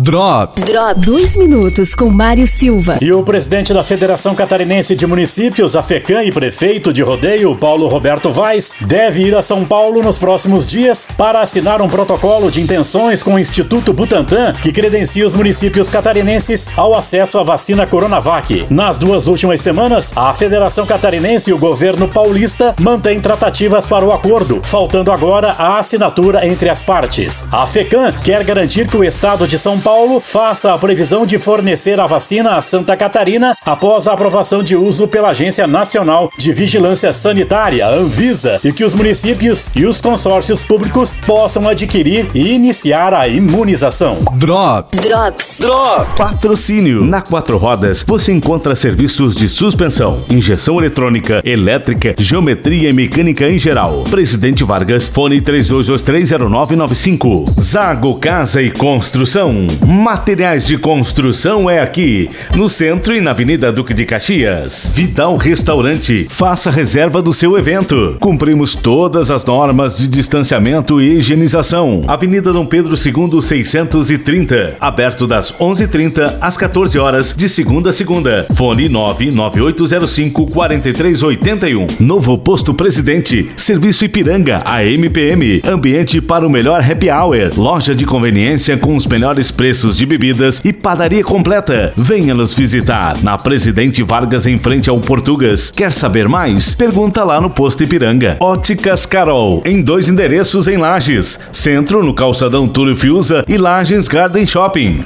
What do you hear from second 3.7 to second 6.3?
da Federação Catarinense de Municípios, a FECAM e